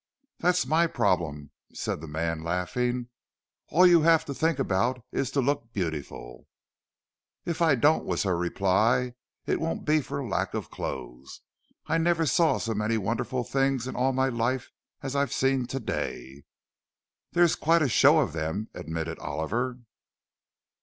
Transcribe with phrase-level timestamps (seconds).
[0.39, 3.09] "That's my problem," said the man, laughing.
[3.67, 6.47] "All you have to think about is to look beautiful."
[7.45, 9.13] "If I don't," was her reply,
[9.45, 11.41] "it won't be for lack of clothes.
[11.85, 14.71] I never saw so many wonderful things in all my life
[15.03, 16.45] as I've seen to day."
[17.33, 19.81] "There's quite a show of them," admitted Oliver.